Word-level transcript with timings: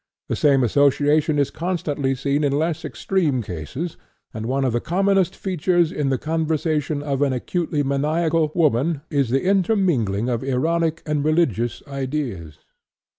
The 0.29 0.35
same 0.35 0.63
association 0.63 1.37
is 1.37 1.51
constantly 1.51 2.15
seen 2.15 2.43
in 2.43 2.57
less 2.57 2.83
extreme 2.83 3.43
cases, 3.43 3.97
and 4.33 4.47
one 4.47 4.65
of 4.65 4.73
the 4.73 4.81
commonest 4.81 5.35
features 5.35 5.91
in 5.91 6.09
the 6.09 6.17
conversation 6.17 7.03
of 7.03 7.21
an 7.21 7.33
acutely 7.33 7.83
maniacal 7.83 8.51
woman 8.55 9.01
is 9.11 9.29
the 9.29 9.43
intermingling 9.43 10.27
of 10.27 10.43
erotic 10.43 11.03
and 11.05 11.23
religious 11.23 11.83
ideas." 11.87 12.57